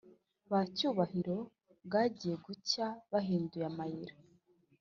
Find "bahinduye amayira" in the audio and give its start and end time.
3.11-4.15